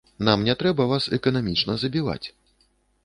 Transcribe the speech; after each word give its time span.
Нам 0.27 0.45
не 0.47 0.55
трэба 0.61 0.87
вас 0.93 1.07
эканамічна 1.17 1.77
забіваць. 1.83 2.23